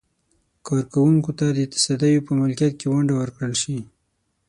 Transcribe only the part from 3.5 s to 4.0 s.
شي.